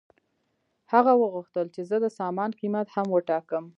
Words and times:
هغه 0.93 1.13
وغوښتل 1.21 1.65
چې 1.75 1.81
زه 1.89 1.97
د 2.03 2.07
سامان 2.19 2.49
قیمت 2.59 2.87
هم 2.95 3.07
وټاکم 3.11 3.65